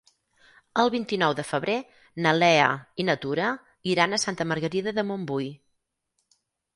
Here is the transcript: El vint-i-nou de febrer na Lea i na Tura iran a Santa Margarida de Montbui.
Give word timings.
El 0.83 0.89
vint-i-nou 0.93 1.33
de 1.39 1.43
febrer 1.49 1.75
na 2.25 2.31
Lea 2.37 2.69
i 3.03 3.05
na 3.09 3.15
Tura 3.25 3.49
iran 3.95 4.17
a 4.17 4.21
Santa 4.23 4.49
Margarida 4.53 4.95
de 5.01 5.05
Montbui. 5.11 5.51